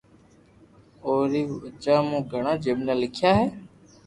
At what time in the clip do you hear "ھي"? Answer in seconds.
3.39-3.47